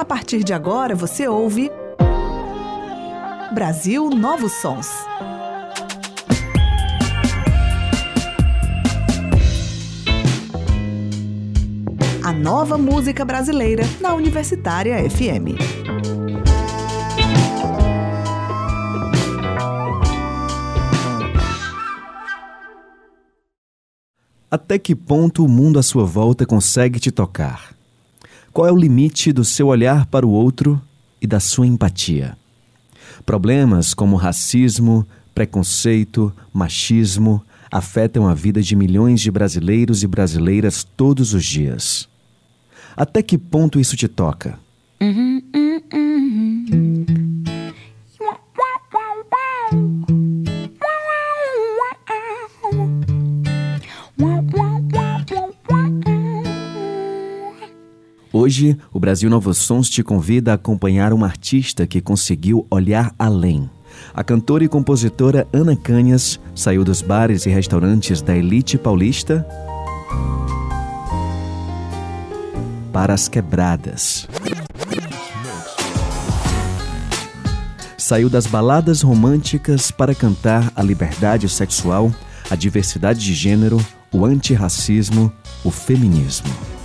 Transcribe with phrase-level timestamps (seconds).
[0.00, 1.70] A partir de agora você ouve
[3.52, 4.88] Brasil Novos Sons.
[12.24, 15.60] A nova música brasileira na Universitária FM.
[24.50, 27.79] Até que ponto o mundo à sua volta consegue te tocar?
[28.52, 30.80] Qual é o limite do seu olhar para o outro
[31.22, 32.36] e da sua empatia?
[33.24, 41.32] Problemas como racismo, preconceito, machismo afetam a vida de milhões de brasileiros e brasileiras todos
[41.32, 42.08] os dias.
[42.96, 44.58] Até que ponto isso te toca?
[45.00, 47.19] Uhum, uhum, uhum.
[58.50, 63.70] Hoje, o Brasil Novos Sons te convida a acompanhar uma artista que conseguiu olhar além.
[64.12, 69.46] A cantora e compositora Ana Canhas saiu dos bares e restaurantes da elite paulista
[72.92, 74.26] para as quebradas.
[77.96, 82.12] Saiu das baladas românticas para cantar a liberdade sexual,
[82.50, 83.78] a diversidade de gênero,
[84.10, 86.79] o antirracismo, o feminismo.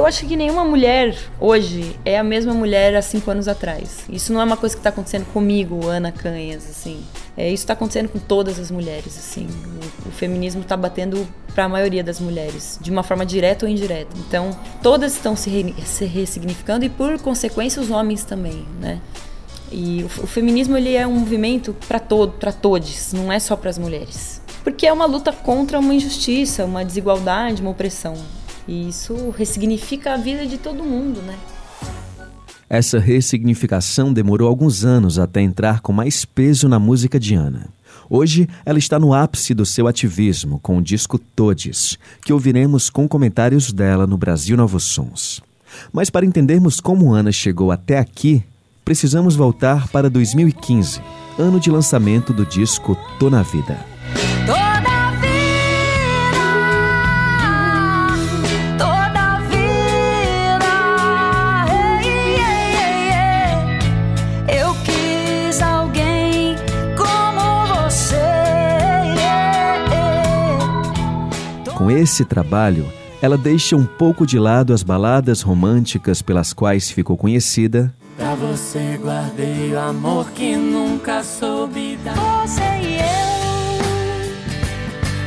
[0.00, 3.98] Eu acho que nenhuma mulher hoje é a mesma mulher há cinco anos atrás.
[4.08, 7.04] Isso não é uma coisa que está acontecendo comigo, Ana Canhas, assim.
[7.36, 9.46] É, isso está acontecendo com todas as mulheres, assim.
[10.06, 13.70] O, o feminismo está batendo para a maioria das mulheres, de uma forma direta ou
[13.70, 14.16] indireta.
[14.26, 19.02] Então, todas estão se, re, se ressignificando e, por consequência, os homens também, né?
[19.70, 23.54] E o, o feminismo ele é um movimento para todo, para todos, não é só
[23.54, 24.40] para as mulheres.
[24.64, 28.14] Porque é uma luta contra uma injustiça, uma desigualdade, uma opressão.
[28.70, 31.36] E isso ressignifica a vida de todo mundo, né?
[32.68, 37.66] Essa ressignificação demorou alguns anos até entrar com mais peso na música de Ana.
[38.08, 43.08] Hoje, ela está no ápice do seu ativismo com o disco Todes, que ouviremos com
[43.08, 45.42] comentários dela no Brasil Novos Sons.
[45.92, 48.40] Mas para entendermos como Ana chegou até aqui,
[48.84, 51.00] precisamos voltar para 2015,
[51.36, 53.84] ano de lançamento do disco Tô na Vida.
[71.80, 72.92] Com esse trabalho,
[73.22, 77.90] ela deixa um pouco de lado as baladas românticas pelas quais ficou conhecida.
[78.18, 82.16] Pra você guardei o amor que nunca soube dar.
[82.16, 82.98] Você e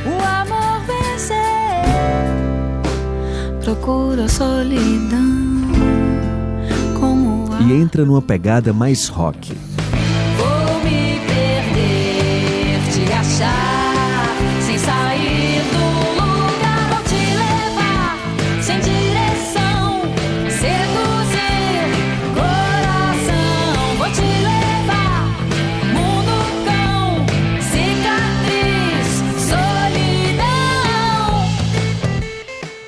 [0.04, 1.34] eu, o amor venceu.
[3.64, 5.34] Procuro solidão
[7.00, 9.73] como E entra numa pegada mais rock.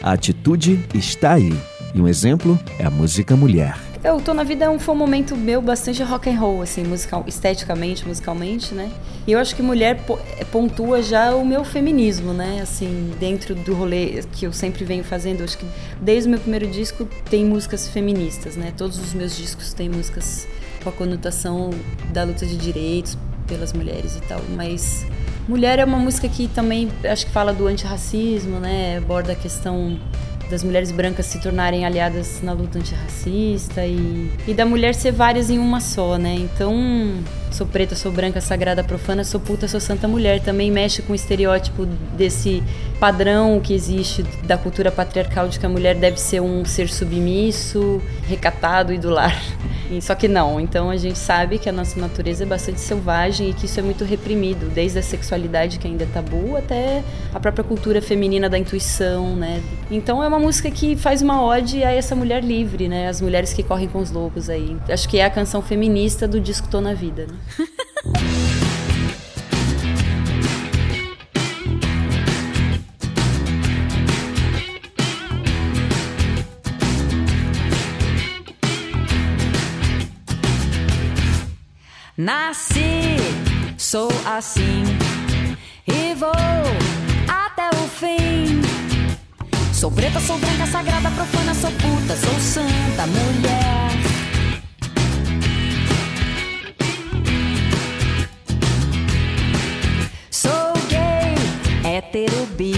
[0.07, 1.53] A atitude está aí.
[1.93, 3.77] E um exemplo é a música Mulher.
[4.05, 8.07] Eu tô na vida foi um momento meu bastante rock and roll, assim, musical, esteticamente,
[8.07, 8.89] musicalmente, né?
[9.27, 10.01] E eu acho que mulher
[10.53, 12.61] pontua já o meu feminismo, né?
[12.63, 15.43] Assim, dentro do rolê que eu sempre venho fazendo.
[15.43, 15.67] Acho que
[16.01, 18.73] desde o meu primeiro disco tem músicas feministas, né?
[18.77, 20.47] Todos os meus discos têm músicas
[20.85, 21.71] com a conotação
[22.13, 23.19] da luta de direitos
[23.49, 24.41] pelas mulheres e tal.
[24.55, 25.05] Mas
[25.49, 28.99] Mulher é uma música que também acho que fala do antirracismo, né?
[28.99, 29.99] Aborda a questão
[30.51, 35.51] das mulheres brancas se tornarem aliadas na luta antirracista e, e da mulher ser várias
[35.51, 36.35] em uma só, né?
[36.35, 36.75] Então,
[37.57, 40.41] sou preta, sou branca, sagrada, profana, sou puta, sou santa mulher.
[40.41, 42.63] Também mexe com o estereótipo desse
[43.01, 48.01] padrão que existe da cultura patriarcal de que a mulher deve ser um ser submisso,
[48.29, 49.35] recatado e do lar.
[50.01, 53.53] Só que não, então a gente sabe que a nossa natureza é bastante selvagem e
[53.53, 57.63] que isso é muito reprimido, desde a sexualidade que ainda é tabu até a própria
[57.63, 59.63] cultura feminina da intuição, né?
[59.89, 63.09] Então é uma música que faz uma ode a essa mulher livre, né?
[63.09, 64.77] As mulheres que correm com os lobos aí.
[64.89, 67.35] Acho que é a canção feminista do disco Tô na Vida, né?
[82.19, 83.17] Nasci,
[83.77, 84.85] sou assim
[85.87, 86.33] e vou
[87.29, 88.63] até o fim.
[89.75, 94.16] Sou preta, sou branca, sagrada, profana, sou puta, sou santa mulher.
[101.97, 102.75] hétero bi.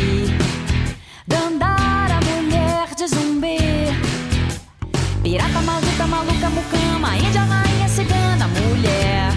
[1.26, 3.58] Dandara, mulher de zumbi.
[5.22, 7.16] Pirata, maluca, maluca, mucama.
[7.16, 9.32] Índia, rainha, cigana, mulher.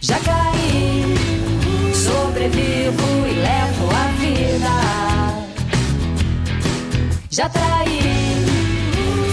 [0.00, 1.04] Já caí,
[1.94, 4.76] sobrevivo e levo a vida.
[7.30, 8.00] Já traí,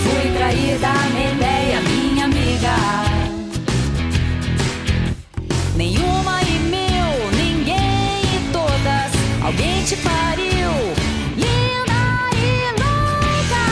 [0.03, 3.19] fui traída, Medeia, minha amiga.
[5.79, 10.71] Nenhuma e mil, ninguém e todas, alguém te pariu.
[11.37, 12.03] Linda
[12.35, 13.65] e louca.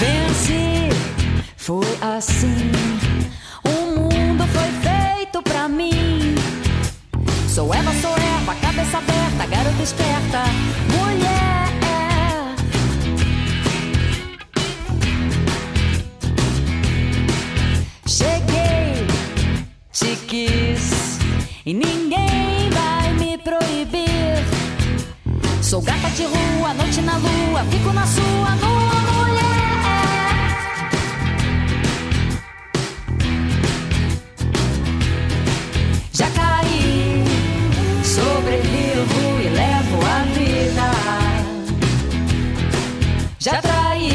[0.00, 0.88] Venci,
[1.58, 2.77] foi assim.
[9.82, 10.42] Esperta,
[10.96, 11.68] mulher.
[18.06, 19.06] Cheguei,
[19.92, 21.18] te quis
[21.64, 24.44] e ninguém vai me proibir.
[25.62, 28.87] Sou gata de rua, noite na lua, fico na sua, nua
[43.50, 44.10] Já traí,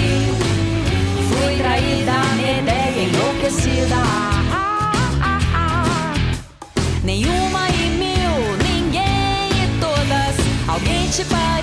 [1.27, 2.13] fui traída,
[2.59, 3.95] ideia enlouquecida.
[7.03, 10.35] Nenhuma e mil, ninguém e todas,
[10.67, 11.62] alguém te pariu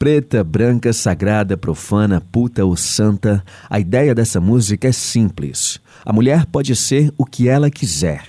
[0.00, 5.78] Preta, branca, sagrada, profana, puta ou santa, a ideia dessa música é simples.
[6.02, 8.24] A mulher pode ser o que ela quiser.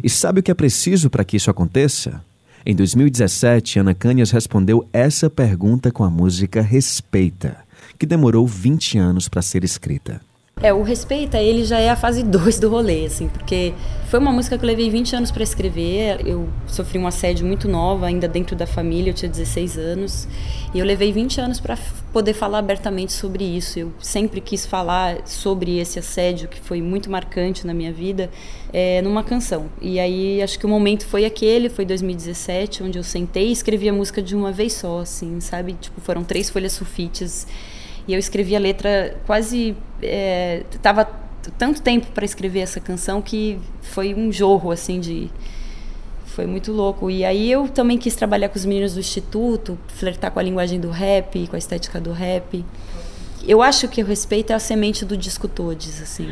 [0.00, 2.22] E sabe o que é preciso para que isso aconteça?
[2.64, 7.56] Em 2017, Ana Canhas respondeu essa pergunta com a música Respeita,
[7.98, 10.20] que demorou 20 anos para ser escrita.
[10.60, 13.72] É, o Respeita, ele já é a fase 2 do rolê, assim, porque
[14.08, 16.26] foi uma música que eu levei 20 anos para escrever.
[16.26, 20.26] Eu sofri um assédio muito nova, ainda dentro da família, eu tinha 16 anos.
[20.74, 21.78] E eu levei 20 anos para
[22.12, 23.78] poder falar abertamente sobre isso.
[23.78, 28.28] Eu sempre quis falar sobre esse assédio, que foi muito marcante na minha vida,
[28.72, 29.66] é, numa canção.
[29.80, 33.88] E aí, acho que o momento foi aquele, foi 2017, onde eu sentei e escrevi
[33.88, 35.74] a música de uma vez só, assim, sabe?
[35.74, 37.46] Tipo, foram três folhas sulfites.
[38.08, 39.76] E eu escrevi a letra quase.
[40.02, 41.04] É, tava
[41.58, 45.30] tanto tempo para escrever essa canção que foi um jorro, assim, de.
[46.24, 47.10] Foi muito louco.
[47.10, 50.80] E aí eu também quis trabalhar com os meninos do Instituto, flertar com a linguagem
[50.80, 52.64] do rap, com a estética do rap.
[53.46, 56.28] Eu acho que o respeito é a semente do disco Todes, assim.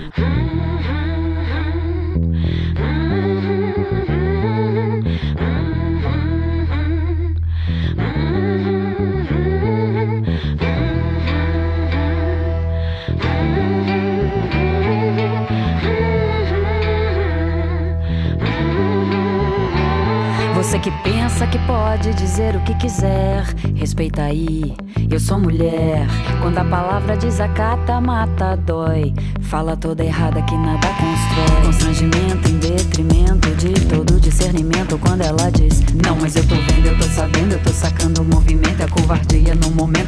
[20.76, 24.76] Você que pensa que pode dizer o que quiser, respeita aí.
[25.10, 26.06] Eu sou mulher.
[26.42, 29.14] Quando a palavra desacata, mata, dói.
[29.40, 31.64] Fala toda errada que nada constrói.
[31.64, 34.98] Constrangimento em detrimento de todo discernimento.
[34.98, 38.24] Quando ela diz, não, mas eu tô vendo, eu tô sabendo, eu tô sacando o
[38.26, 38.82] movimento.
[38.82, 40.05] É covardia no momento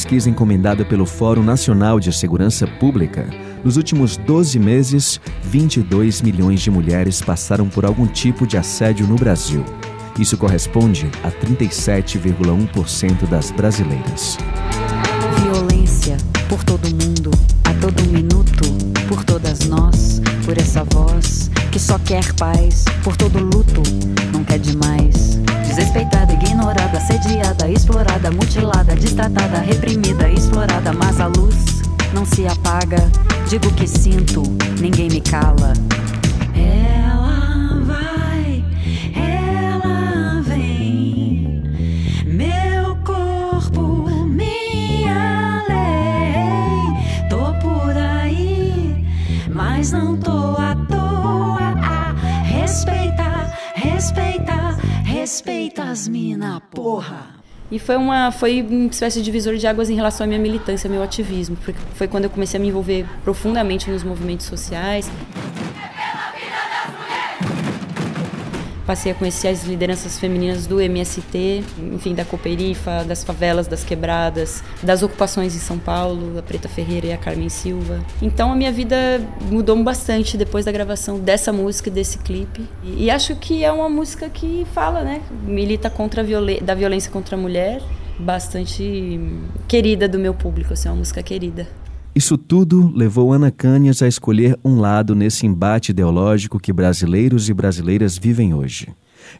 [0.00, 3.28] pesquisa encomendada pelo Fórum Nacional de Segurança Pública,
[3.62, 9.16] nos últimos 12 meses, 22 milhões de mulheres passaram por algum tipo de assédio no
[9.16, 9.62] Brasil.
[10.18, 14.38] Isso corresponde a 37,1% das brasileiras.
[15.42, 16.16] Violência
[16.48, 17.30] por todo mundo,
[17.64, 18.72] a todo minuto,
[19.06, 23.82] por todas nós, por essa voz que só quer paz, por todo luto,
[24.32, 25.29] não quer demais.
[26.60, 31.54] Ignorada, assediada, explorada, mutilada, destratada, reprimida, explorada, mas a luz
[32.12, 33.10] não se apaga.
[33.48, 34.42] Digo que sinto,
[34.78, 35.72] ninguém me cala.
[57.70, 60.88] E foi uma foi uma espécie de divisor de águas em relação à minha militância,
[60.88, 61.56] ao meu ativismo.
[61.60, 65.10] Foi, foi quando eu comecei a me envolver profundamente nos movimentos sociais.
[68.90, 71.62] Passei a conhecer as lideranças femininas do MST,
[71.94, 77.06] enfim, da Cooperifa, das favelas, das quebradas, das ocupações em São Paulo, a Preta Ferreira
[77.06, 78.00] e a Carmen Silva.
[78.20, 78.96] Então a minha vida
[79.48, 82.68] mudou bastante depois da gravação dessa música e desse clipe.
[82.82, 85.22] E, e acho que é uma música que fala, né?
[85.44, 87.80] Milita contra a da violência contra a mulher,
[88.18, 89.20] bastante
[89.68, 91.68] querida do meu público, assim, é uma música querida.
[92.14, 97.54] Isso tudo levou Ana Canhas a escolher um lado nesse embate ideológico que brasileiros e
[97.54, 98.88] brasileiras vivem hoje.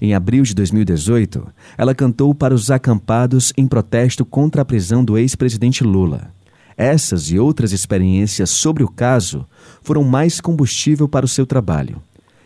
[0.00, 1.46] Em abril de 2018,
[1.76, 6.32] ela cantou para os acampados em protesto contra a prisão do ex-presidente Lula.
[6.76, 9.44] Essas e outras experiências sobre o caso
[9.82, 12.00] foram mais combustível para o seu trabalho.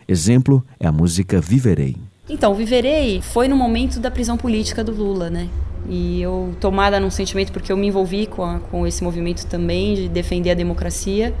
[0.07, 1.95] Exemplo é a música Viverei.
[2.27, 5.47] Então, Viverei foi no momento da prisão política do Lula, né?
[5.87, 9.95] E eu, tomada num sentimento, porque eu me envolvi com, a, com esse movimento também,
[9.95, 11.33] de defender a democracia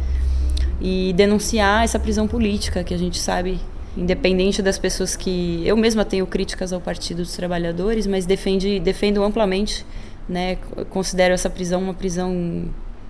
[0.79, 3.59] e denunciar essa prisão política, que a gente sabe,
[3.97, 5.61] independente das pessoas que.
[5.65, 9.85] Eu mesma tenho críticas ao Partido dos Trabalhadores, mas defende, defendo amplamente,
[10.29, 10.57] né?
[10.89, 12.65] Considero essa prisão uma prisão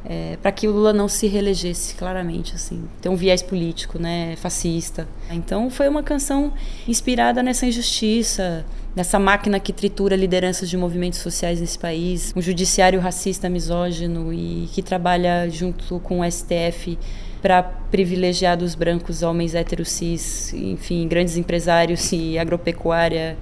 [0.08, 2.84] é, para que o Lula não se reelegesse, claramente, assim.
[3.02, 5.08] Tem um viés político, né, fascista.
[5.32, 6.54] Então foi uma canção
[6.88, 8.66] inspirada nessa injustiça,
[8.96, 14.70] nessa máquina que tritura lideranças de movimentos sociais nesse país, um judiciário racista, misógino e
[14.74, 16.98] que trabalha junto com o STF
[17.42, 23.38] para privilegiar dos brancos homens héteros cis, enfim, grandes empresários e agropecuária,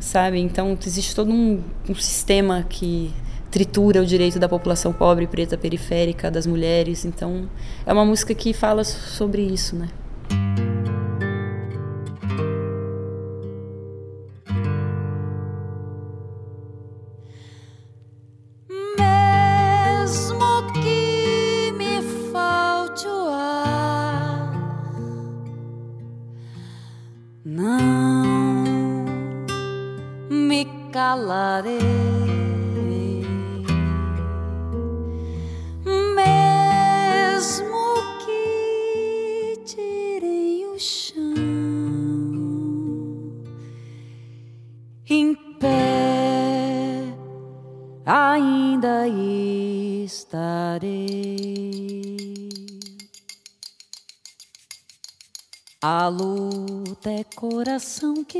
[0.00, 0.40] sabe?
[0.40, 3.12] Então existe todo um, um sistema que
[3.54, 7.04] tritura o direito da população pobre, preta, periférica, das mulheres.
[7.04, 7.48] Então,
[7.86, 9.88] é uma música que fala sobre isso, né?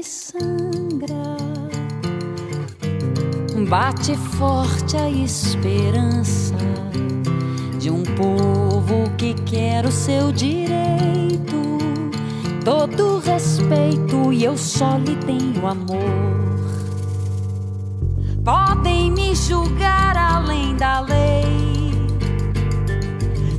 [0.05, 1.37] Sangra,
[3.69, 6.55] bate forte a esperança
[7.79, 11.79] de um povo que quer o seu direito,
[12.65, 16.45] todo respeito e eu só lhe tenho amor.
[18.45, 21.93] Podem me julgar além da lei,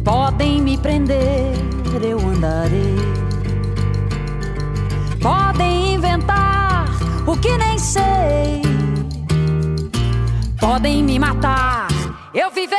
[0.04, 1.56] podem me prender,
[2.04, 3.25] eu andarei.
[7.26, 8.62] O que nem sei,
[10.60, 11.88] podem me matar,
[12.34, 12.75] eu viverei.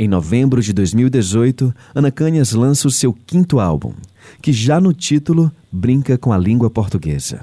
[0.00, 3.92] Em novembro de 2018, Ana Canhas lança o seu quinto álbum,
[4.40, 7.42] que já no título brinca com a língua portuguesa.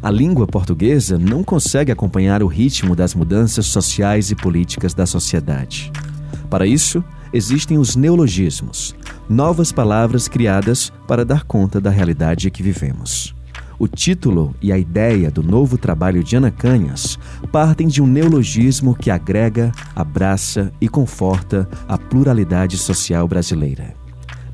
[0.00, 5.90] A língua portuguesa não consegue acompanhar o ritmo das mudanças sociais e políticas da sociedade.
[6.48, 8.94] Para isso, existem os neologismos,
[9.28, 13.34] novas palavras criadas para dar conta da realidade que vivemos.
[13.78, 17.18] O título e a ideia do novo trabalho de Ana Canhas
[17.52, 23.94] partem de um neologismo que agrega, abraça e conforta a pluralidade social brasileira.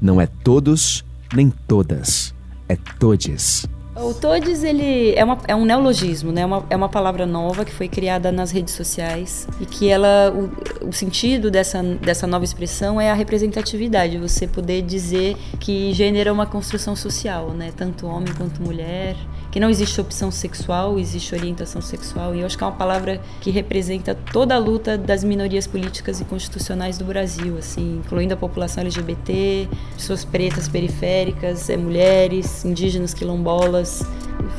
[0.01, 2.35] Não é todos nem todas,
[2.69, 3.67] é todes.
[3.95, 6.47] O todes, ele é, uma, é um neologismo, né?
[6.47, 10.89] Uma, é uma palavra nova que foi criada nas redes sociais e que ela, o,
[10.89, 16.33] o sentido dessa, dessa nova expressão é a representatividade, você poder dizer que gênero é
[16.33, 17.71] uma construção social, né?
[17.77, 19.15] Tanto homem quanto mulher,
[19.53, 23.21] que não existe opção sexual, existe orientação sexual e eu acho que é uma palavra
[23.39, 28.37] que representa toda a luta das minorias políticas e constitucionais do Brasil, assim, incluindo a
[28.37, 34.03] população LGBT, pessoas pretas periféricas, é, mulheres, indígenas, quilombolas.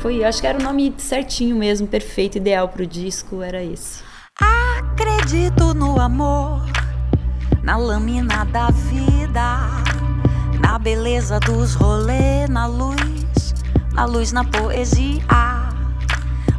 [0.00, 4.00] Foi, acho que era o nome certinho mesmo, perfeito, ideal pro disco, era esse.
[4.38, 6.64] Acredito no amor,
[7.64, 9.58] na lâmina da vida,
[10.60, 13.13] na beleza dos rolês, na luz,
[13.94, 15.68] na luz na poesia,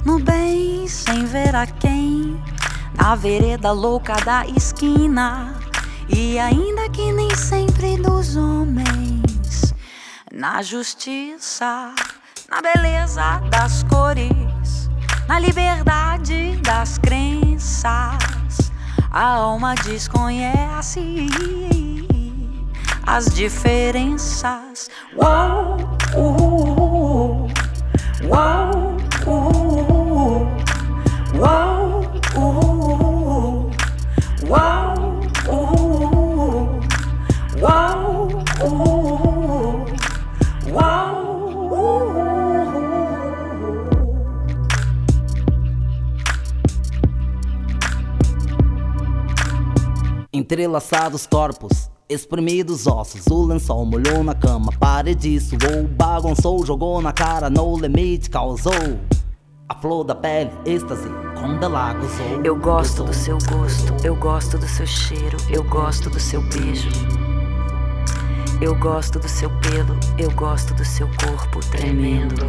[0.03, 2.41] no bem sem ver a quem,
[2.97, 5.53] na vereda louca da esquina,
[6.09, 9.73] e ainda que nem sempre dos homens,
[10.33, 11.93] na justiça
[12.49, 14.89] na beleza das cores,
[15.27, 18.71] na liberdade das crenças.
[19.11, 21.27] A alma desconhece
[23.05, 24.89] as diferenças.
[25.15, 26.74] Uou,
[50.35, 57.49] Entrelaçados corpos, espremidos ossos, o lençol molhou na cama, parede suou, bagunçou, jogou na cara,
[57.49, 58.99] no limite causou.
[59.67, 62.41] A flor da pele, êxtase, com ela gozou.
[62.43, 66.89] Eu gosto do seu gosto, eu gosto do seu cheiro, eu gosto do seu beijo.
[68.61, 72.45] Eu gosto do seu pelo, eu gosto do seu corpo tremendo.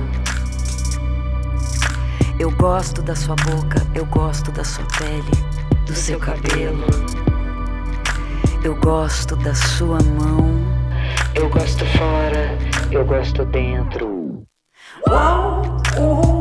[2.38, 6.84] Eu gosto da sua boca, eu gosto da sua pele, do seu cabelo.
[8.66, 10.44] Eu gosto da sua mão.
[11.36, 12.58] Eu gosto fora,
[12.90, 14.42] eu gosto dentro.
[15.08, 15.62] Uau,
[15.96, 16.35] uh,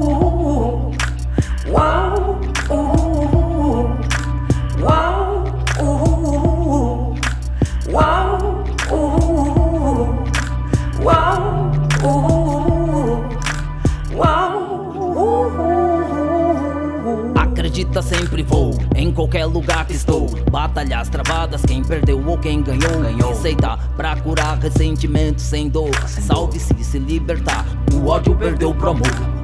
[19.16, 20.28] qualquer lugar que estou.
[20.52, 23.02] Batalhas travadas, quem perdeu ou quem ganhou.
[23.02, 23.30] ganhou.
[23.30, 25.96] Receita pra curar ressentimentos sem dor.
[26.08, 29.36] Salve-se se libertar, o ódio perdeu pro amor.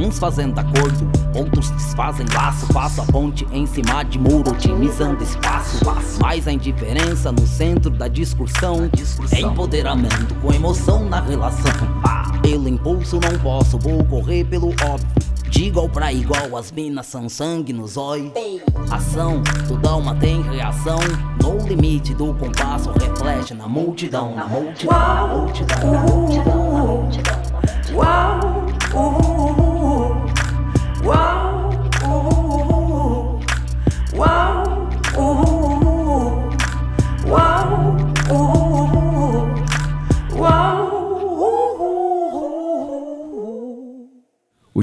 [0.00, 2.66] Uns fazendo acordo, outros desfazem laço.
[2.72, 5.84] Faço a ponte em cima de muro, otimizando espaço.
[6.18, 8.90] Mas a indiferença no centro da discussão
[9.30, 11.70] é empoderamento com emoção na relação.
[12.40, 15.19] Pelo impulso não posso, vou correr pelo óbvio.
[15.50, 18.32] De igual pra igual, as minas são sangue no zóio.
[18.90, 20.98] Ação, toda uma tem reação.
[21.42, 27.40] No limite do compasso, reflete na multidão, na multidão, na multidão, na multidão, na multidão.
[27.92, 28.40] Uau,
[28.94, 29.29] uh,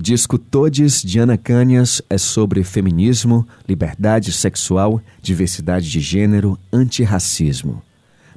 [0.08, 7.82] disco Todes de Ana Canhas é sobre feminismo, liberdade sexual, diversidade de gênero, antirracismo.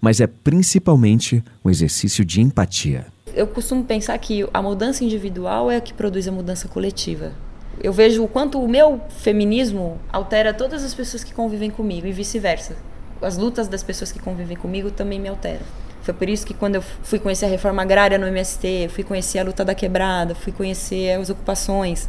[0.00, 3.06] Mas é principalmente um exercício de empatia.
[3.32, 7.32] Eu costumo pensar que a mudança individual é a que produz a mudança coletiva.
[7.80, 12.10] Eu vejo o quanto o meu feminismo altera todas as pessoas que convivem comigo e
[12.10, 12.74] vice-versa.
[13.22, 15.66] As lutas das pessoas que convivem comigo também me alteram.
[16.10, 19.38] Foi por isso que quando eu fui conhecer a reforma agrária no MST, fui conhecer
[19.38, 22.08] a luta da quebrada, fui conhecer as ocupações.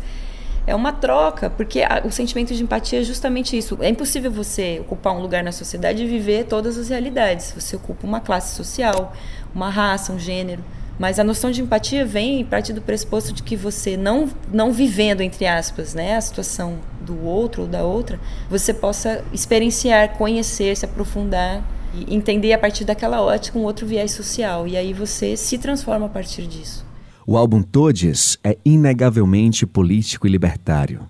[0.66, 3.78] É uma troca, porque a, o sentimento de empatia é justamente isso.
[3.80, 7.54] É impossível você ocupar um lugar na sociedade e viver todas as realidades.
[7.56, 9.14] Você ocupa uma classe social,
[9.54, 10.64] uma raça, um gênero.
[10.98, 14.72] Mas a noção de empatia vem a partir do pressuposto de que você, não, não
[14.72, 20.76] vivendo, entre aspas, né, a situação do outro ou da outra, você possa experienciar, conhecer,
[20.76, 24.68] se aprofundar e entender a partir daquela ótica um outro viés social.
[24.68, 26.86] E aí você se transforma a partir disso.
[27.26, 31.08] O álbum Todes é inegavelmente político e libertário.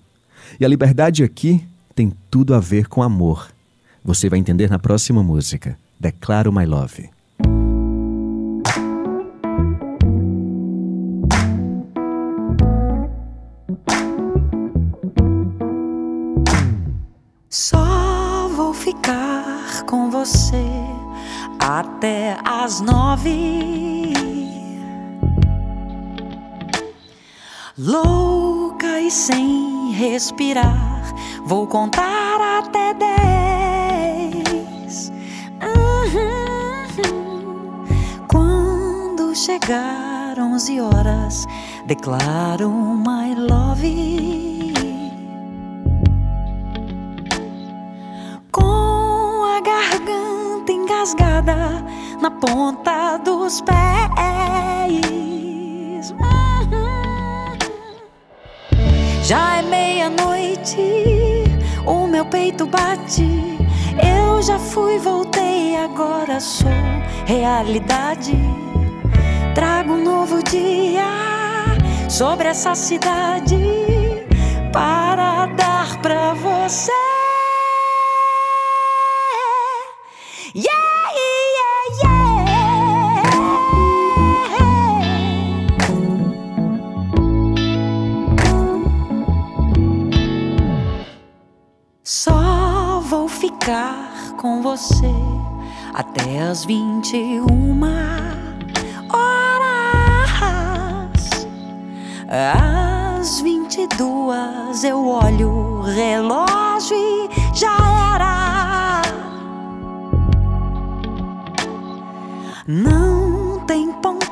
[0.60, 3.50] E a liberdade aqui tem tudo a ver com amor.
[4.04, 7.10] Você vai entender na próxima música, Declaro My Love.
[17.48, 19.31] Só vou ficar
[19.84, 20.64] com você
[21.58, 24.12] até as nove.
[27.78, 31.02] Louca e sem respirar,
[31.44, 34.42] vou contar até dez.
[35.62, 37.04] Uhum.
[38.28, 41.46] Quando chegar onze horas,
[41.86, 44.61] declaro my love.
[51.02, 51.84] Engasgada
[52.20, 53.74] na ponta dos pés.
[56.12, 57.58] Uhum.
[59.24, 61.44] Já é meia-noite,
[61.84, 63.58] o meu peito bate.
[64.00, 66.70] Eu já fui, voltei, agora sou
[67.26, 68.38] realidade.
[69.56, 71.04] Trago um novo dia
[72.08, 73.58] sobre essa cidade
[74.72, 76.92] para dar pra você.
[80.54, 80.68] Yeah,
[81.16, 82.42] yeah, yeah.
[92.04, 95.14] Só vou ficar com você
[95.94, 98.20] até as vinte e uma
[99.08, 100.50] horas.
[102.28, 107.74] Às vinte e duas eu olho o relógio e já
[108.14, 108.31] era.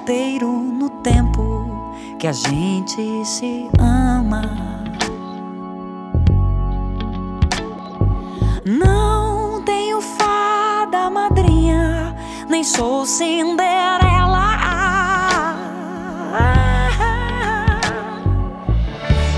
[0.01, 1.67] Tem ponteiro no tempo
[2.19, 4.43] que a gente se ama.
[8.65, 12.15] Não tenho fada madrinha,
[12.49, 14.41] nem sou Cinderela.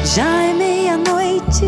[0.04, 1.66] Já é meia-noite,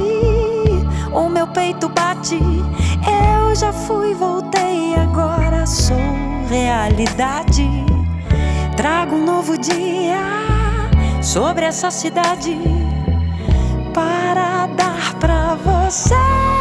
[1.13, 2.39] o meu peito bate.
[2.39, 5.97] Eu já fui, voltei, agora sou
[6.49, 7.84] realidade.
[8.77, 10.19] Trago um novo dia
[11.23, 12.59] sobre essa cidade
[13.95, 16.54] para dar pra você.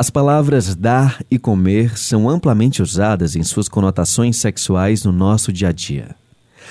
[0.00, 5.68] As palavras dar e comer são amplamente usadas em suas conotações sexuais no nosso dia
[5.68, 6.16] a dia.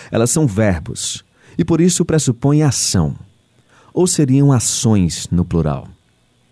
[0.09, 1.23] Elas são verbos
[1.55, 3.15] e por isso pressupõem ação.
[3.93, 5.87] Ou seriam ações no plural.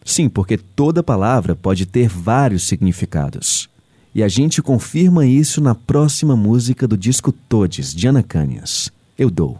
[0.06, 3.68] Sim, porque toda palavra pode ter vários significados.
[4.14, 8.92] E a gente confirma isso na próxima música do disco Todes, de Ana Canhas.
[9.18, 9.60] Eu dou.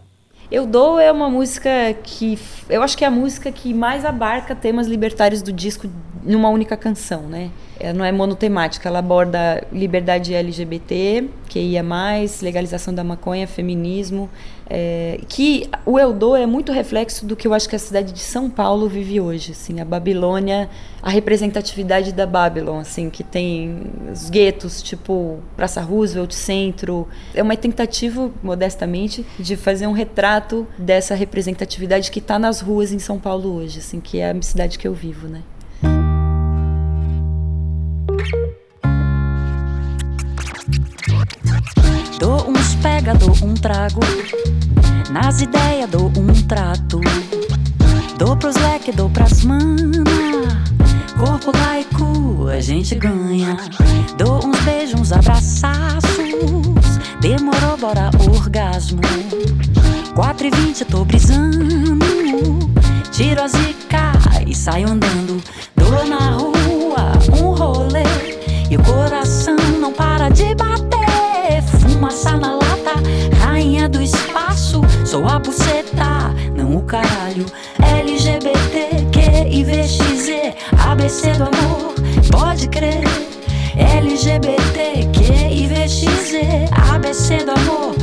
[0.50, 1.70] Eu Dou é uma música
[2.02, 2.38] que
[2.70, 5.90] eu acho que é a música que mais abarca temas libertários do disco
[6.24, 7.50] numa única canção, né?
[7.78, 14.28] Ela não é monotemática, ela aborda liberdade LGBT, que ia mais, legalização da maconha, feminismo,
[14.70, 18.12] é, que o Eu Dou é muito reflexo do que eu acho que a cidade
[18.12, 20.68] de São Paulo vive hoje, assim, a Babilônia,
[21.02, 27.56] a representatividade da Babylon, assim, que tem os guetos, tipo Praça Roosevelt, Centro, é uma
[27.56, 33.54] tentativa, modestamente, de fazer um retrato dessa representatividade que está nas ruas em São Paulo
[33.54, 35.42] hoje, assim, que é a cidade que eu vivo, né?
[42.82, 44.00] Pega, dou um trago.
[45.10, 47.00] Nas ideias dou um trato.
[48.18, 50.04] Dou pros leque, dou pras mana.
[51.18, 53.56] Corpo laico, a gente ganha.
[54.16, 56.08] Dou uns beijos, uns abraçaços.
[57.20, 59.00] Demorou, bora orgasmo.
[60.14, 61.98] 4 e 20 tô brisando.
[63.12, 64.12] Tiro a zica
[64.46, 65.42] e saio andando.
[65.76, 68.04] Dou na rua um rolê.
[68.70, 70.87] E o coração não para de bater.
[75.18, 77.44] Sou a buceta, não o caralho.
[77.82, 81.94] LGBT, Q, IVXZ, ABC do amor,
[82.30, 83.02] pode crer.
[83.76, 87.96] LGBT, Q, IVXZ, ABC do amor,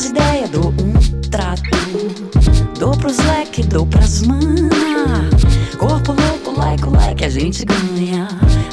[0.00, 1.60] Nas ideias dou um trato.
[2.78, 5.28] Dou pros leque, dou pras mana.
[5.76, 8.26] Corpo louco, laico, like, a gente ganha.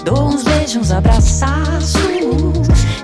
[0.06, 2.00] Dou uns beijos, uns abraçaços.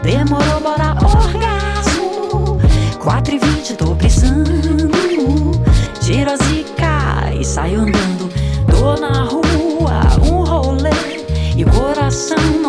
[0.01, 2.61] Demorou, bora orgasmo.
[2.97, 5.61] 4 e 20 tô precisando.
[5.99, 8.31] Tiro a zica e saio andando.
[8.71, 10.91] Tô na rua, um rolê.
[11.57, 12.62] E o coração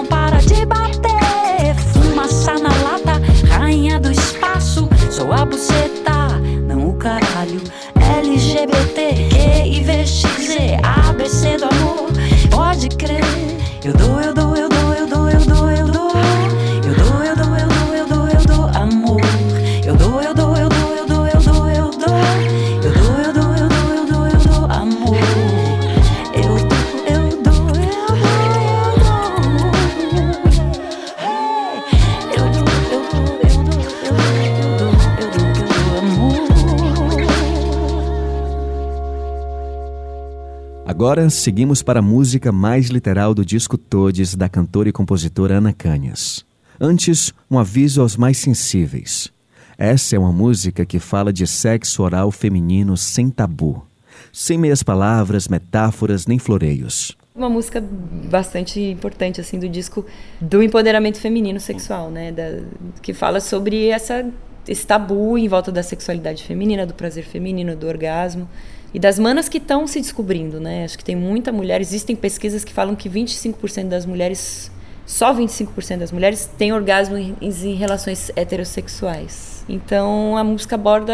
[41.14, 45.72] Agora seguimos para a música mais literal do disco Todes da cantora e compositora Ana
[45.72, 46.44] Canhas.
[46.80, 49.32] Antes, um aviso aos mais sensíveis.
[49.78, 53.86] Essa é uma música que fala de sexo oral feminino sem tabu,
[54.32, 57.16] sem meias palavras, metáforas nem floreios.
[57.32, 57.80] Uma música
[58.28, 60.04] bastante importante assim do disco
[60.40, 62.58] do empoderamento feminino sexual, né, da,
[63.00, 64.28] que fala sobre essa
[64.66, 68.48] esse tabu em volta da sexualidade feminina, do prazer feminino, do orgasmo
[68.94, 70.84] e das manas que estão se descobrindo, né?
[70.84, 74.70] Acho que tem muita mulher, existem pesquisas que falam que 25% das mulheres
[75.04, 79.64] só 25% das mulheres têm orgasmo em, em relações heterossexuais.
[79.68, 81.12] Então a música aborda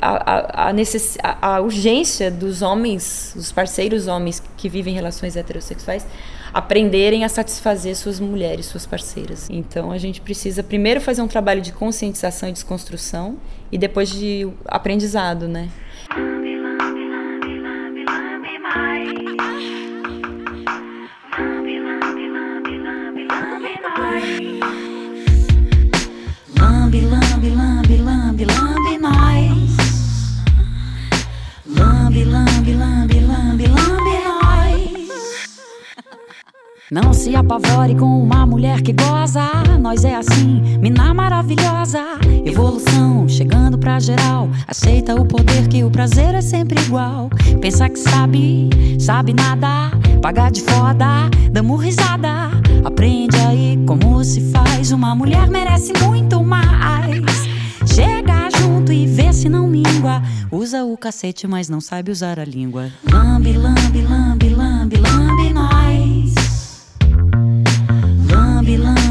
[0.00, 5.36] a, a, a, necess, a, a urgência dos homens, dos parceiros homens que vivem relações
[5.36, 6.06] heterossexuais,
[6.54, 9.48] aprenderem a satisfazer suas mulheres, suas parceiras.
[9.50, 13.38] Então a gente precisa primeiro fazer um trabalho de conscientização e desconstrução
[13.72, 15.68] e depois de aprendizado, né?
[18.76, 19.25] Lambe,
[36.88, 39.42] Não se apavore com uma mulher que goza.
[39.80, 42.00] Nós é assim, mina maravilhosa.
[42.44, 44.48] Evolução chegando pra geral.
[44.68, 47.28] Aceita o poder que o prazer é sempre igual.
[47.60, 48.70] Pensa que sabe,
[49.00, 49.90] sabe nada.
[50.22, 52.52] Paga de foda, damos risada.
[52.84, 54.92] Aprende aí como se faz.
[54.92, 57.48] Uma mulher merece muito mais.
[57.92, 60.22] Chega junto e vê se não mingua.
[60.52, 62.92] Usa o cacete, mas não sabe usar a língua.
[63.10, 66.15] Lambe, lambe, lambe, lambe, lambe nós.
[68.66, 69.05] Lambe,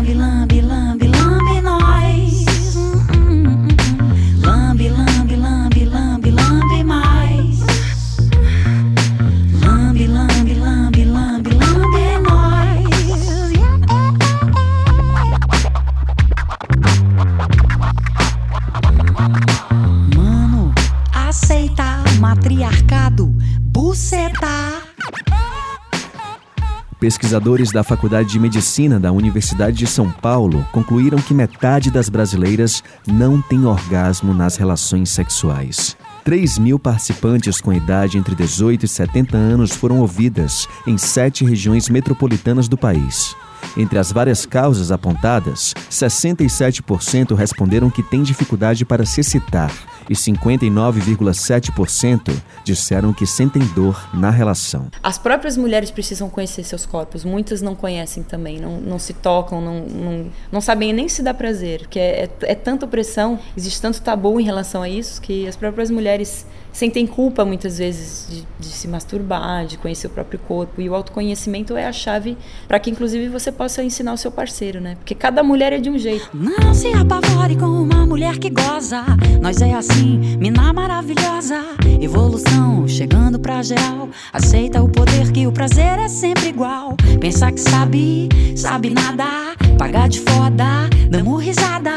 [27.06, 32.84] Pesquisadores da Faculdade de Medicina da Universidade de São Paulo concluíram que metade das brasileiras
[33.06, 35.96] não tem orgasmo nas relações sexuais.
[36.24, 41.90] 3 mil participantes com idade entre 18 e 70 anos foram ouvidas em sete regiões
[41.90, 43.36] metropolitanas do país.
[43.78, 49.72] Entre as várias causas apontadas, 67% responderam que têm dificuldade para se excitar
[50.10, 54.88] e 59,7% disseram que sentem dor na relação.
[55.02, 59.62] As próprias mulheres precisam conhecer seus corpos, muitas não conhecem também, não, não se tocam,
[59.62, 63.82] não, não, não sabem nem se dá prazer, porque é, é, é tanta opressão, existe
[63.82, 68.46] tanto tabu em relação a isso, que as próprias mulheres sentem culpa muitas vezes de,
[68.60, 72.78] de se masturbar, de conhecer o próprio corpo, e o autoconhecimento é a chave para
[72.80, 74.96] que inclusive você possa ensinar o seu parceiro, né?
[74.96, 76.30] Porque cada mulher é de um jeito.
[76.34, 79.06] Não se apavore com uma mulher que goza.
[79.42, 81.64] Nós é assim, mina maravilhosa.
[82.02, 84.10] Evolução chegando pra geral.
[84.34, 86.98] Aceita o poder que o prazer é sempre igual.
[87.22, 89.56] Pensa que sabe, sabe nada.
[89.78, 91.92] Paga de foda, damos risada.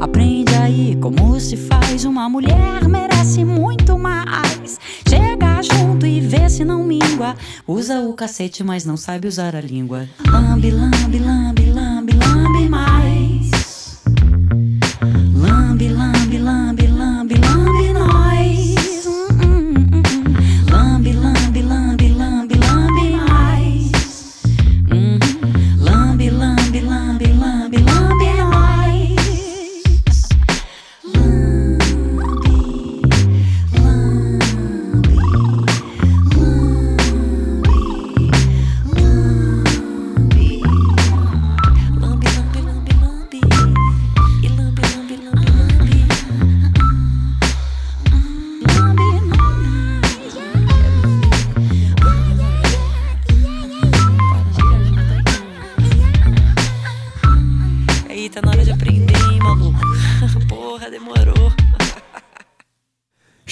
[0.00, 2.06] Aprende aí como se faz.
[2.06, 4.21] Uma mulher merece muito mais.
[5.08, 7.36] Chega junto e vê se não mingua.
[7.66, 10.08] Usa o cacete, mas não sabe usar a língua.
[10.26, 13.21] Lambe, lambe, lambe, lambe, lambe mais.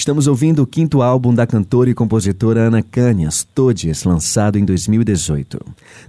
[0.01, 5.59] Estamos ouvindo o quinto álbum da cantora e compositora Ana Canhas, Todes, lançado em 2018.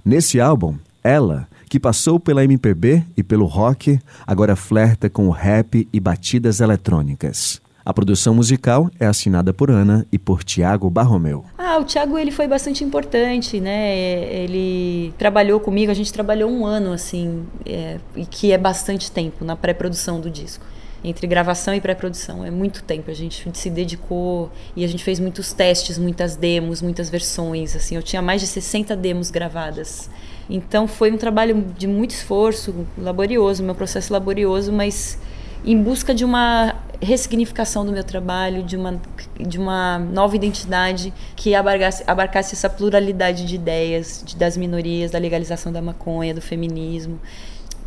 [0.03, 5.87] Nesse álbum, ela, que passou pela MPB e pelo rock, agora flerta com o rap
[5.93, 7.61] e batidas eletrônicas.
[7.85, 11.45] A produção musical é assinada por Ana e por Tiago Barromeu.
[11.55, 13.95] Ah, o Thiago ele foi bastante importante, né?
[13.95, 17.99] Ele trabalhou comigo, a gente trabalhou um ano assim, é,
[18.31, 20.72] que é bastante tempo na pré-produção do disco.
[21.03, 23.11] Entre gravação e pré-produção, é muito tempo.
[23.11, 27.75] A gente se dedicou e a gente fez muitos testes, muitas demos, muitas versões.
[27.75, 30.09] Assim, eu tinha mais de 60 demos gravadas.
[30.49, 35.17] Então foi um trabalho de muito esforço, laborioso, meu processo laborioso, mas
[35.65, 38.99] em busca de uma ressignificação do meu trabalho, de uma,
[39.39, 45.19] de uma nova identidade que abarcasse, abarcasse essa pluralidade de ideias de, das minorias, da
[45.19, 47.19] legalização da maconha, do feminismo.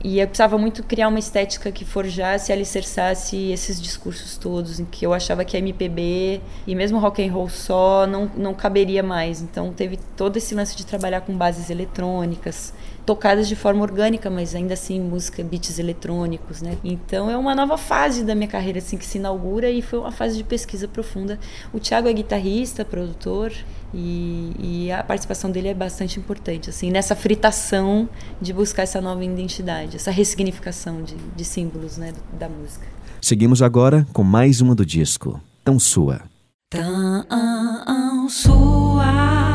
[0.08, 4.84] E eu precisava muito criar uma estética que forjasse e alicerçasse esses discursos todos, em
[4.84, 9.02] que eu achava que a MPB e mesmo rock and roll só não, não caberia
[9.02, 9.42] mais.
[9.42, 12.72] Então teve todo esse lance de trabalhar com bases eletrônicas,
[13.06, 16.76] tocadas de forma orgânica, mas ainda assim música, beats eletrônicos, né?
[16.82, 20.10] Então é uma nova fase da minha carreira assim que se inaugura e foi uma
[20.10, 21.38] fase de pesquisa profunda.
[21.72, 23.52] O Thiago é guitarrista, produtor
[23.94, 28.08] e, e a participação dele é bastante importante assim nessa fritação
[28.42, 32.86] de buscar essa nova identidade, essa ressignificação de, de símbolos, né, da música.
[33.22, 36.22] Seguimos agora com mais uma do disco, Tão Sua.
[36.68, 39.52] Tão sua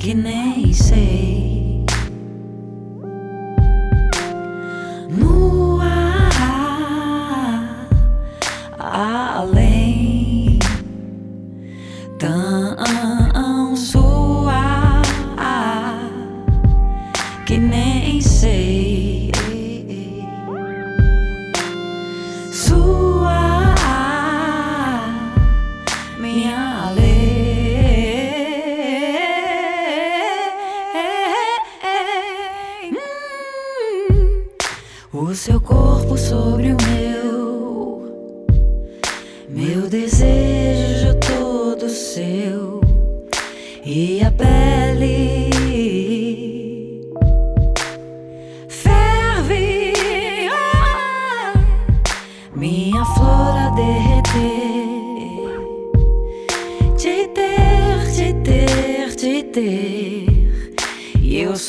[0.00, 1.29] que nem sei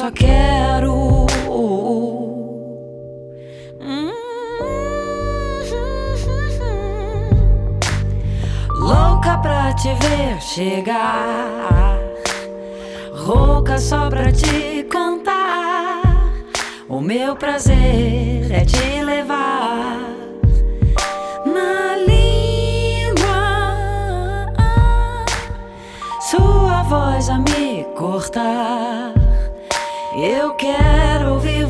[0.02, 1.28] só quero
[8.80, 12.00] Louca pra te ver chegar,
[13.14, 16.02] rouca só pra te contar.
[16.90, 20.00] O meu prazer é te levar
[21.46, 23.38] na língua,
[26.20, 29.21] sua voz a me cortar.
[30.14, 31.66] Eu quero ouvir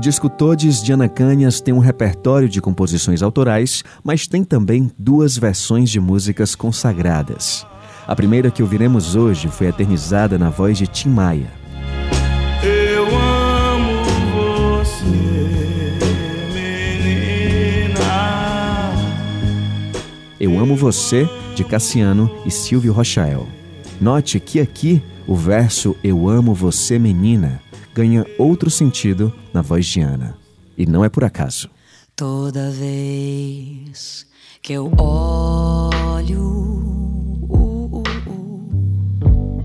[0.00, 4.90] O disco Todes de Ana Canhas tem um repertório de composições autorais, mas tem também
[4.98, 7.66] duas versões de músicas consagradas.
[8.06, 11.50] A primeira que ouviremos hoje foi eternizada na voz de Tim Maia.
[12.62, 14.00] Eu amo
[14.72, 15.98] você,
[16.54, 18.00] menina.
[20.40, 23.46] Eu Amo Você, de Cassiano e Silvio Rochael.
[24.00, 27.60] Note que aqui o verso Eu amo você, menina,
[27.94, 30.36] ganha outro sentido na voz de Ana.
[30.76, 31.68] E não é por acaso.
[32.16, 34.26] Toda vez
[34.62, 36.42] que eu olho,
[37.48, 38.02] uh, uh,
[39.24, 39.64] uh,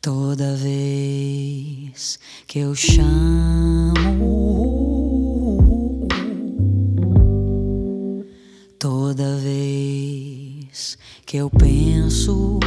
[0.00, 3.28] toda vez que eu chamo,
[8.78, 12.58] toda vez que eu penso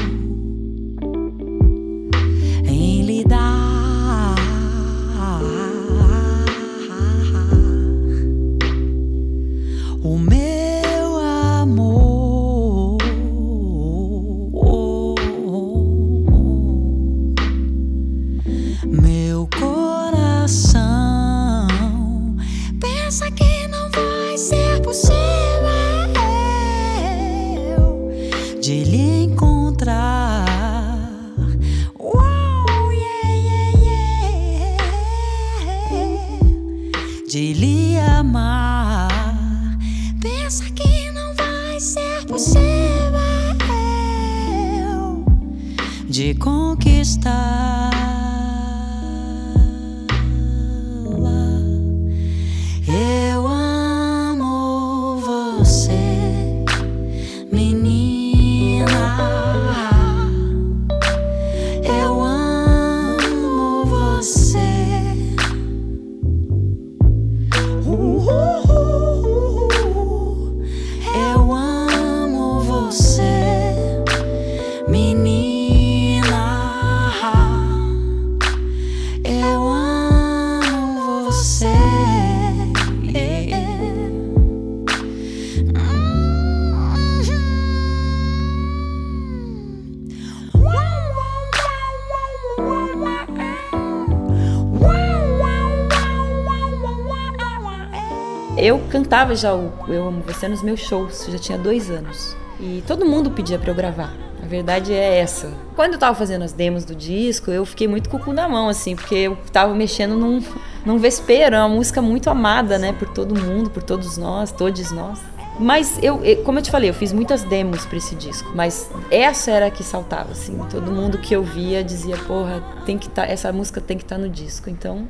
[99.11, 102.33] cantava já o Eu Amo Você nos meus shows, já tinha dois anos.
[102.57, 104.15] E todo mundo pedia pra eu gravar.
[104.41, 105.51] A verdade é essa.
[105.75, 108.47] Quando eu tava fazendo as demos do disco, eu fiquei muito com o cu na
[108.47, 110.41] mão, assim, porque eu tava mexendo num,
[110.85, 114.91] num vespeiro, é uma música muito amada, né, por todo mundo, por todos nós, todos
[114.91, 115.19] nós.
[115.59, 119.51] Mas eu, como eu te falei, eu fiz muitas demos pra esse disco, mas essa
[119.51, 120.57] era a que saltava, assim.
[120.69, 124.17] Todo mundo que eu via dizia, porra, tem que tá, essa música tem que estar
[124.17, 124.69] no disco.
[124.69, 125.05] Então,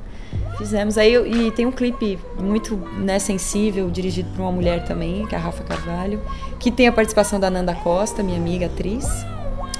[0.61, 0.97] fizemos.
[0.97, 5.37] Aí e tem um clipe muito né, sensível, dirigido por uma mulher também, que é
[5.37, 6.21] a Rafa Carvalho,
[6.59, 9.05] que tem a participação da Nanda Costa, minha amiga atriz.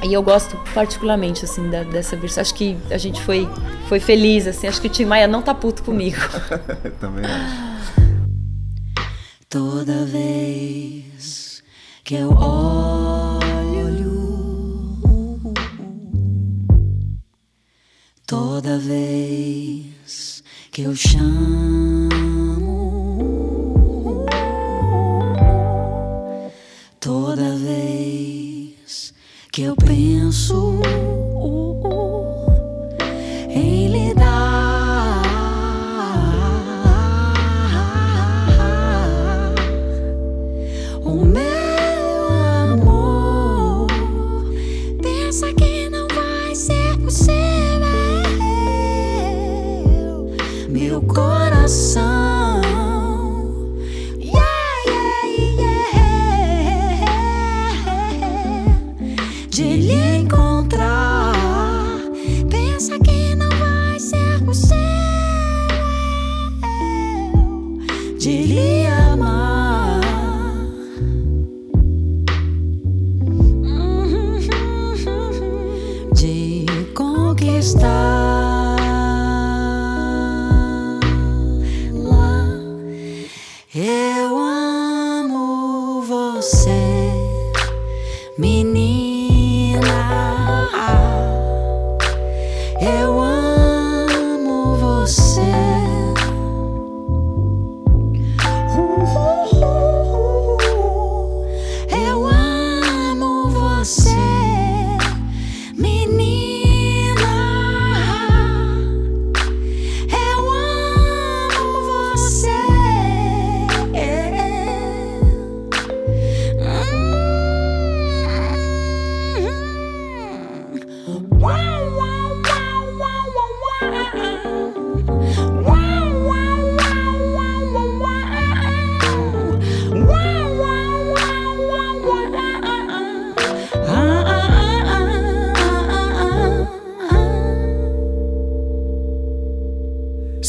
[0.03, 2.41] E eu gosto particularmente assim da- dessa versão.
[2.41, 3.47] Acho que a gente foi
[3.87, 4.67] foi feliz assim.
[4.67, 6.17] Acho que o Tim Maia não tá puto comigo.
[6.99, 7.71] Também acho.
[9.47, 11.61] Toda vez
[12.03, 13.51] que eu olho,
[18.25, 19.85] toda vez
[20.71, 22.09] que eu chamo,
[26.97, 29.13] toda vez
[29.51, 30.79] que eu penso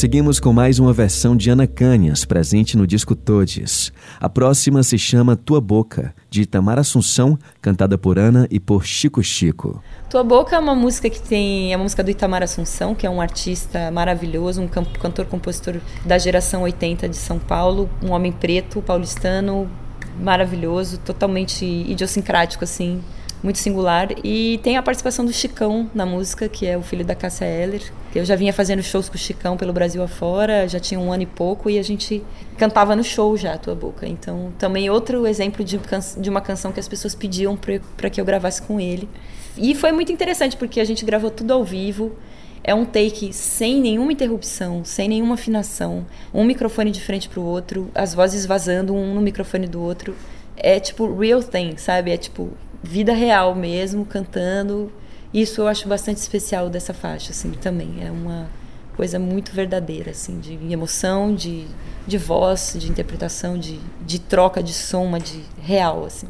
[0.03, 3.93] Seguimos com mais uma versão de Ana Canhas, presente no disco Todes.
[4.19, 9.23] A próxima se chama Tua Boca, de Itamar Assunção, cantada por Ana e por Chico
[9.23, 9.81] Chico.
[10.11, 11.73] Tua Boca é uma música que tem.
[11.73, 16.63] É uma música do Itamar Assunção, que é um artista maravilhoso, um cantor-compositor da geração
[16.63, 19.71] 80 de São Paulo, um homem preto, paulistano,
[20.21, 23.01] maravilhoso, totalmente idiosincrático, assim,
[23.43, 24.09] muito singular.
[24.23, 27.83] E tem a participação do Chicão na música, que é o filho da Cássia Eller.
[28.15, 31.25] Eu já vinha fazendo shows com o Chicão pelo Brasil afora, já tinha um ano
[31.25, 32.23] e pouco, e a gente
[32.57, 34.07] cantava no show já, Tua Boca.
[34.07, 35.81] Então, também outro exemplo de,
[36.19, 37.59] de uma canção que as pessoas pediam
[37.97, 39.09] para que eu gravasse com ele.
[39.57, 42.13] E foi muito interessante, porque a gente gravou tudo ao vivo.
[42.65, 47.45] É um take sem nenhuma interrupção, sem nenhuma afinação, um microfone de frente para o
[47.45, 50.15] outro, as vozes vazando um no microfone do outro.
[50.57, 52.13] É tipo real thing, sabe?
[52.13, 54.93] É tipo vida real mesmo, cantando.
[55.33, 58.05] Isso eu acho bastante especial dessa faixa, assim, também.
[58.05, 58.49] É uma
[58.97, 61.67] coisa muito verdadeira, assim, de emoção, de,
[62.07, 66.29] de voz, de interpretação, de, de troca de som, de real, assim.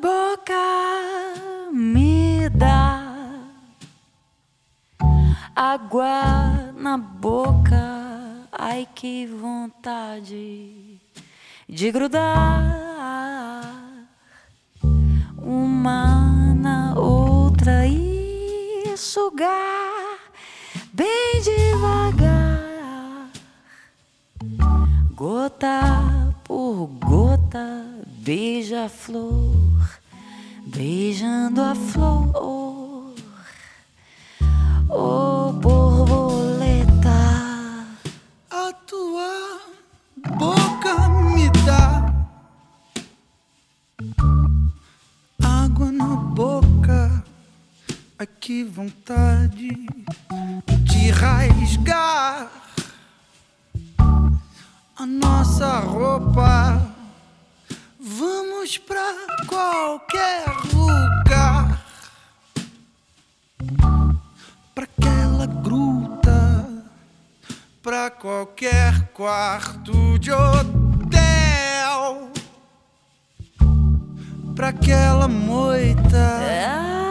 [0.00, 3.02] boca me dá
[5.54, 8.05] água na boca,
[8.58, 10.98] ai que vontade
[11.68, 12.62] de grudar
[15.38, 20.18] uma na outra e sugar
[20.92, 23.30] bem devagar,
[25.14, 27.84] gota por gota,
[28.18, 29.56] beija-flor
[30.66, 33.14] beijando a flor,
[34.90, 35.25] oh
[48.26, 49.68] que vontade
[50.84, 52.50] de rasgar
[54.96, 56.94] a nossa roupa.
[58.00, 59.14] Vamos pra
[59.46, 61.84] qualquer lugar,
[64.74, 66.68] pra aquela gruta,
[67.82, 72.30] pra qualquer quarto de hotel,
[74.54, 76.16] pra aquela moita.
[77.02, 77.05] A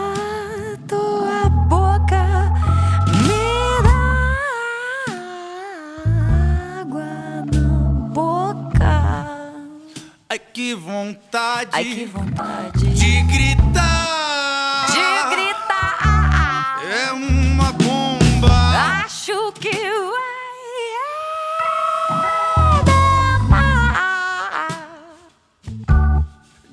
[10.56, 16.80] que vontade, Ai que vontade de gritar, de gritar.
[16.82, 19.02] É uma bomba.
[19.04, 20.26] Acho que vai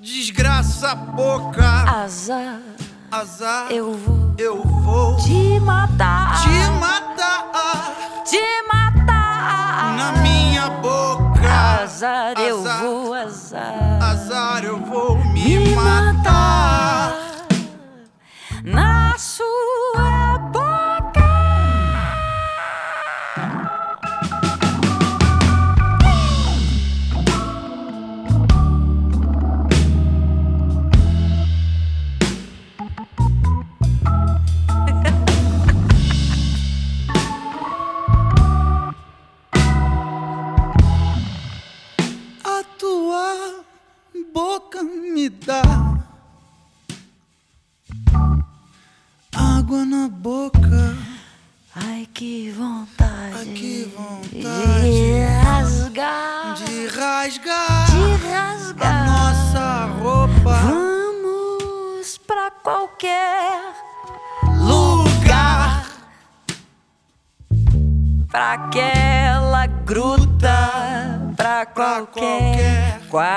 [0.01, 2.59] Desgraça pouca, azar.
[3.11, 3.67] azar.
[3.69, 11.51] Eu vou, eu vou te matar, te matar, te matar na minha boca.
[11.83, 13.02] Azar, eu azar, vou,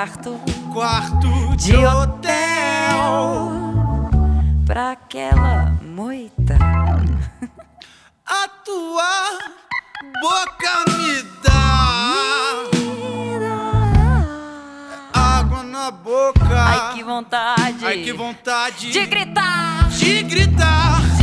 [0.06, 0.38] quarto
[0.72, 2.30] quarto de, de hotel.
[4.64, 6.56] pra aquela moita.
[8.24, 9.38] A tua
[10.20, 12.62] boca me dá
[15.12, 16.44] água na boca.
[16.50, 19.88] Ai que vontade, Ai, que vontade de gritar.
[19.90, 21.15] de gritar.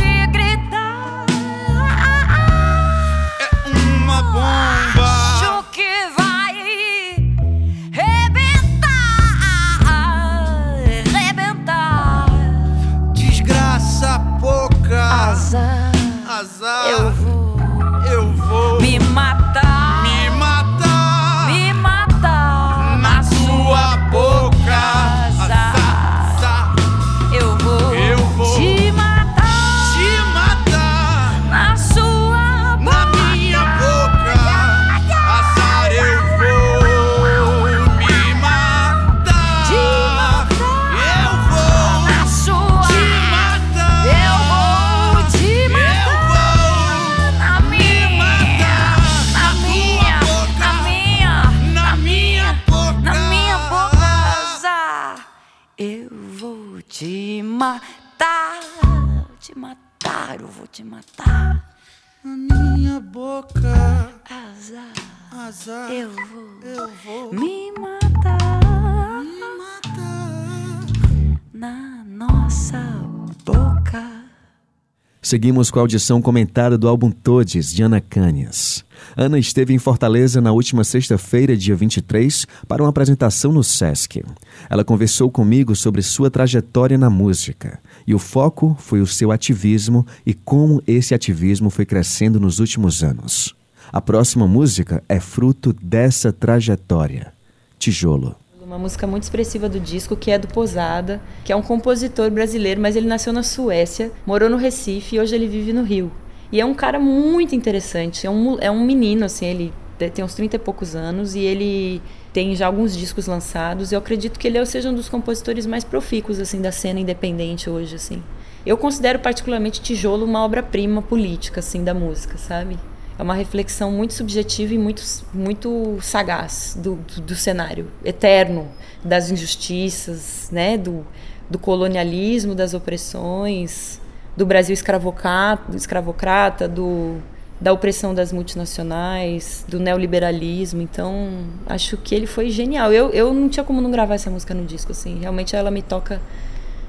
[75.34, 78.84] Seguimos com a audição comentada do álbum Todes, de Ana Canhas.
[79.16, 84.22] Ana esteve em Fortaleza na última sexta-feira, dia 23, para uma apresentação no Sesc.
[84.70, 87.80] Ela conversou comigo sobre sua trajetória na música.
[88.06, 93.02] E o foco foi o seu ativismo e como esse ativismo foi crescendo nos últimos
[93.02, 93.56] anos.
[93.92, 97.32] A próxima música é fruto dessa trajetória.
[97.76, 98.36] Tijolo.
[98.74, 102.80] Uma música muito expressiva do disco, que é do Posada, que é um compositor brasileiro,
[102.80, 106.10] mas ele nasceu na Suécia, morou no Recife e hoje ele vive no Rio.
[106.50, 110.24] E é um cara muito interessante, é um, é um menino, assim, ele te- tem
[110.24, 112.02] uns 30 e poucos anos e ele
[112.32, 113.92] tem já alguns discos lançados.
[113.92, 117.70] Eu acredito que ele é- seja um dos compositores mais profícuos, assim, da cena independente
[117.70, 118.20] hoje, assim.
[118.66, 122.76] Eu considero particularmente Tijolo uma obra-prima política, assim, da música, sabe?
[123.18, 125.02] É uma reflexão muito subjetiva e muito,
[125.32, 128.68] muito sagaz do, do, do cenário eterno
[129.04, 130.76] das injustiças, né?
[130.76, 131.06] do,
[131.48, 134.00] do colonialismo, das opressões,
[134.36, 137.18] do Brasil escravocrata, escravocrata do,
[137.60, 140.82] da opressão das multinacionais, do neoliberalismo.
[140.82, 142.92] Então, acho que ele foi genial.
[142.92, 145.20] Eu, eu não tinha como não gravar essa música no disco, assim.
[145.20, 146.20] Realmente ela me toca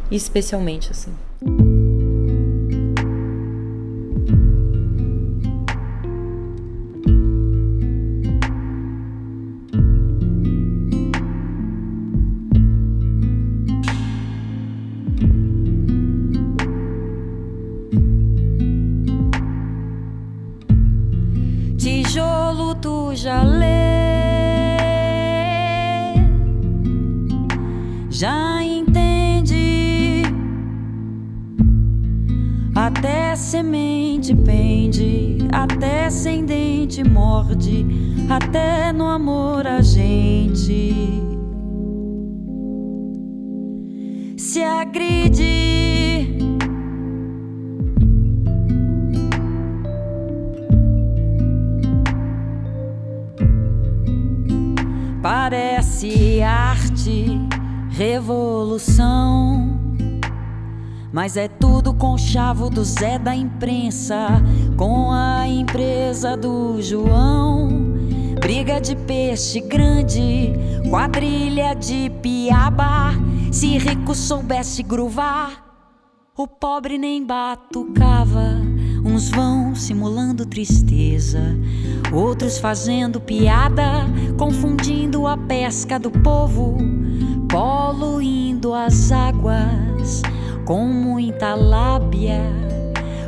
[0.10, 1.14] especialmente, assim.
[61.26, 64.28] Mas é tudo com chavo do Zé da imprensa,
[64.78, 67.96] com a empresa do João.
[68.40, 70.54] Briga de peixe grande,
[70.88, 73.10] quadrilha de piaba.
[73.52, 75.66] Se rico soubesse gruvar,
[76.38, 78.62] o pobre nem batucava.
[79.04, 81.42] Uns vão simulando tristeza,
[82.14, 84.06] outros fazendo piada,
[84.38, 86.78] confundindo a pesca do povo,
[87.50, 90.22] poluindo as águas
[90.66, 92.42] com muita lábia,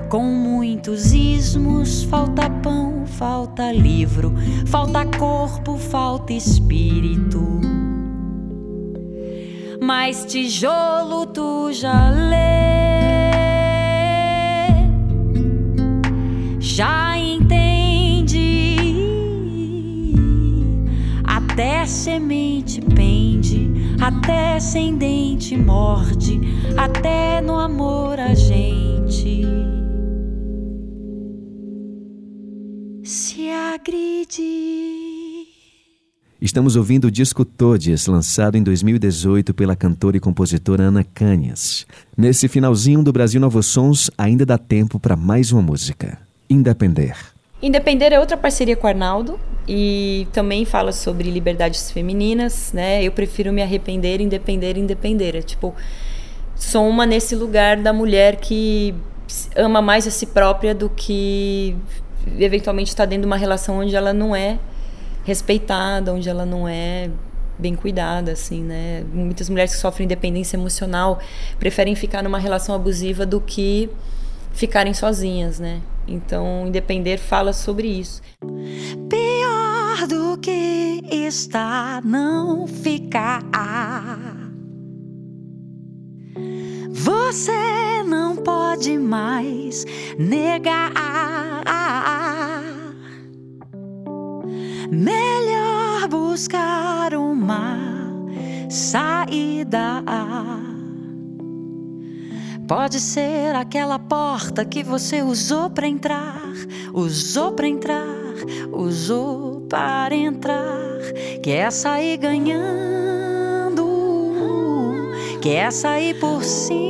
[0.09, 2.03] com muitos ismos.
[2.03, 4.33] Falta pão, falta livro,
[4.65, 7.41] falta corpo, falta espírito.
[9.81, 12.67] Mas tijolo tu já lê.
[16.77, 18.37] já entende.
[21.23, 22.86] Até semente
[24.07, 26.39] até sem dente morde,
[26.77, 29.45] até no amor a gente
[33.03, 34.77] se agride.
[36.39, 41.85] Estamos ouvindo o disco Todes, lançado em 2018 pela cantora e compositora Ana Canhas.
[42.15, 46.17] Nesse finalzinho do Brasil Novos Sons, ainda dá tempo para mais uma música.
[46.49, 47.36] Independer.
[47.61, 53.03] Independer é outra parceria com o Arnaldo e também fala sobre liberdades femininas, né?
[53.03, 55.35] Eu prefiro me arrepender, independer, independer.
[55.35, 55.73] É tipo,
[56.55, 58.93] sou uma nesse lugar da mulher que
[59.55, 61.75] ama mais a si própria do que
[62.37, 64.59] eventualmente está dentro de uma relação onde ela não é
[65.25, 67.09] respeitada, onde ela não é
[67.57, 69.03] bem cuidada, assim, né?
[69.11, 71.19] Muitas mulheres que sofrem dependência emocional
[71.59, 73.89] preferem ficar numa relação abusiva do que
[74.53, 75.81] ficarem sozinhas, né?
[76.07, 78.21] Então, Independer fala sobre isso.
[79.09, 83.43] Pior do que está não ficar.
[86.91, 89.85] Você não pode mais
[90.17, 90.91] negar.
[94.91, 97.77] Melhor buscar uma
[98.69, 100.03] saída.
[102.67, 106.41] Pode ser aquela porta que você usou para entrar,
[106.93, 108.03] usou para entrar,
[108.73, 110.99] usou para entrar.
[111.41, 113.87] Quer sair ganhando,
[115.41, 116.87] quer sair por cima.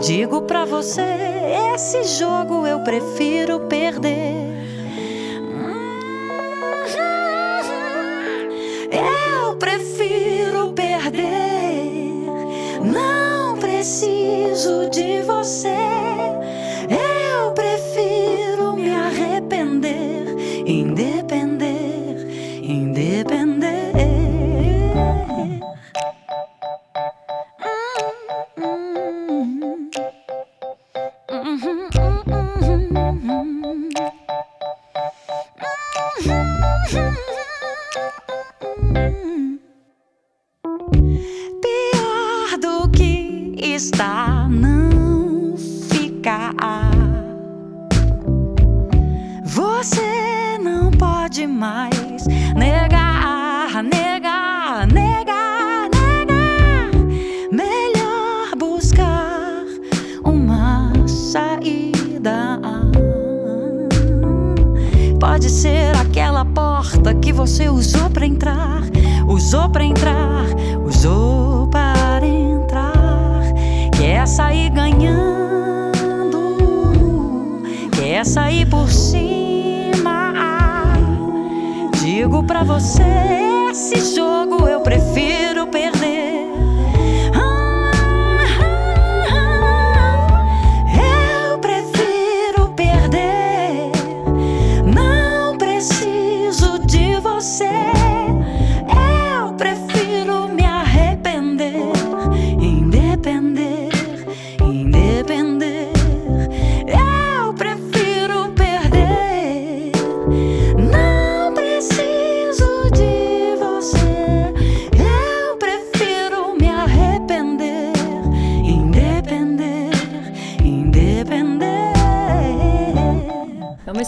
[0.00, 1.02] Digo pra você,
[1.74, 4.49] esse jogo eu prefiro perder.
[13.80, 16.29] Preciso de você.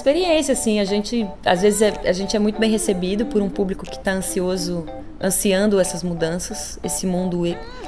[0.06, 0.80] Experiência, assim.
[0.80, 3.96] A gente, às vezes, é- a gente é muito bem recebido por um público que
[3.96, 4.84] está ansioso,
[5.22, 7.44] ansiando essas mudanças, esse mundo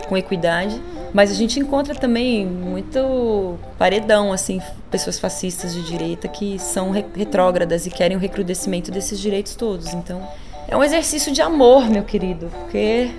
[0.09, 0.81] com equidade.
[1.13, 4.61] Mas a gente encontra também muito paredão, assim,
[4.91, 9.93] pessoas fascistas de direita que são re- retrógradas e querem o recrudescimento desses direitos todos.
[9.93, 10.21] Então,
[10.69, 13.11] é um exercício de amor, meu querido, porque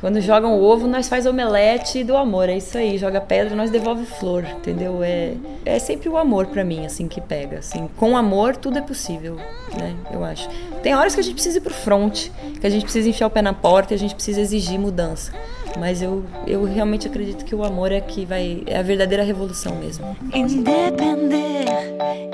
[0.00, 2.48] quando jogam ovo, nós faz omelete do amor.
[2.48, 2.96] É isso aí.
[2.98, 5.02] Joga pedra, nós devolve flor, entendeu?
[5.02, 5.34] É,
[5.64, 7.58] é sempre o amor pra mim, assim, que pega.
[7.58, 9.36] Assim, com amor, tudo é possível,
[9.76, 9.96] né?
[10.12, 10.48] Eu acho.
[10.82, 12.28] Tem horas que a gente precisa ir pro front,
[12.60, 15.32] que a gente precisa enfiar o pé na porta e a gente precisa exigir mudança.
[15.78, 18.62] Mas eu, eu realmente acredito que o amor é que vai.
[18.66, 20.16] É a verdadeira revolução mesmo.
[20.32, 21.66] Independer,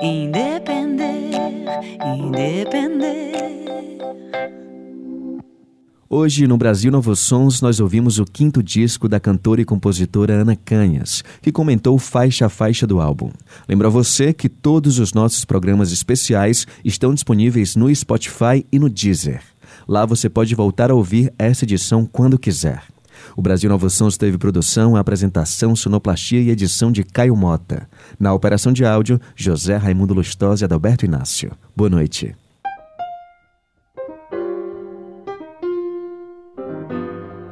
[0.01, 1.31] independer,
[2.05, 3.35] independer.
[6.07, 10.55] Hoje, no Brasil Novos Sons, nós ouvimos o quinto disco da cantora e compositora Ana
[10.55, 13.31] Canhas, que comentou faixa a faixa do álbum.
[13.67, 18.87] Lembro a você que todos os nossos programas especiais estão disponíveis no Spotify e no
[18.87, 19.41] Deezer.
[19.87, 22.83] Lá você pode voltar a ouvir essa edição quando quiser.
[23.35, 27.89] O Brasil Novos Sons teve produção, apresentação, sonoplastia e edição de Caio Mota.
[28.19, 31.51] Na operação de áudio, José Raimundo Lustosa e Adalberto Inácio.
[31.75, 32.35] Boa noite.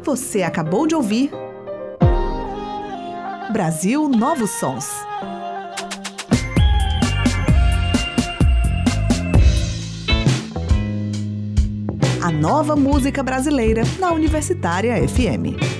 [0.03, 1.31] Você acabou de ouvir
[3.53, 4.89] Brasil Novos Sons.
[12.21, 15.72] A nova música brasileira na Universitária FM.